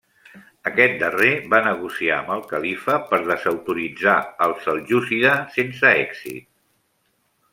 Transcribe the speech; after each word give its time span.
Aquest 0.69 0.95
darrer 1.01 1.27
va 1.53 1.59
negociar 1.65 2.15
amb 2.21 2.31
el 2.37 2.41
califa 2.53 2.95
per 3.11 3.19
desautoritzar 3.27 4.17
al 4.47 4.57
seljúcida 4.65 5.37
sense 5.59 5.93
èxit. 6.01 6.51